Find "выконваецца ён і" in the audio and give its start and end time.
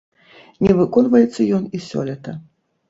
0.79-1.85